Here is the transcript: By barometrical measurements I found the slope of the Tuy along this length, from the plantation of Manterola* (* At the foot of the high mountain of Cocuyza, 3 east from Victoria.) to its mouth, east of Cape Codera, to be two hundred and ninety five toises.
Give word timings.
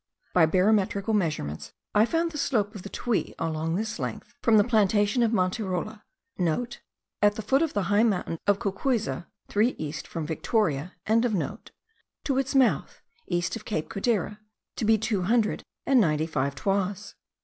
By 0.33 0.47
barometrical 0.47 1.13
measurements 1.13 1.73
I 1.93 2.07
found 2.07 2.31
the 2.31 2.39
slope 2.39 2.73
of 2.73 2.81
the 2.81 2.89
Tuy 2.89 3.35
along 3.37 3.75
this 3.75 3.99
length, 3.99 4.33
from 4.41 4.57
the 4.57 4.63
plantation 4.63 5.21
of 5.21 5.29
Manterola* 5.31 6.01
(* 6.63 7.21
At 7.21 7.35
the 7.35 7.43
foot 7.43 7.61
of 7.61 7.73
the 7.73 7.83
high 7.83 8.01
mountain 8.01 8.39
of 8.47 8.57
Cocuyza, 8.57 9.27
3 9.49 9.75
east 9.77 10.07
from 10.07 10.25
Victoria.) 10.25 10.93
to 11.05 12.37
its 12.39 12.55
mouth, 12.55 13.03
east 13.27 13.55
of 13.55 13.63
Cape 13.63 13.89
Codera, 13.89 14.39
to 14.75 14.85
be 14.85 14.97
two 14.97 15.21
hundred 15.21 15.63
and 15.85 16.01
ninety 16.01 16.25
five 16.25 16.55
toises. 16.55 17.13